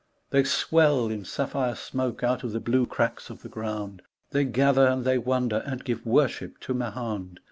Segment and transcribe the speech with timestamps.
[0.01, 4.45] CHESTERTON They swell in sapphire smoke out of the blue cracks of the ground, They
[4.45, 7.39] gather and they wonder and give worship to Mahound.